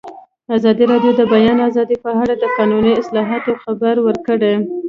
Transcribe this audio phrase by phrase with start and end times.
[0.55, 4.53] ازادي راډیو د د بیان آزادي په اړه د قانوني اصلاحاتو خبر ورکړی.